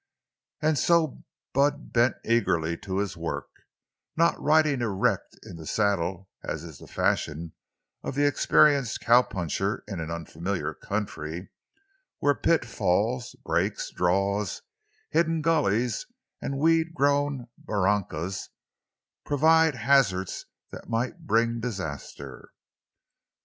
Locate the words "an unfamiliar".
9.99-10.73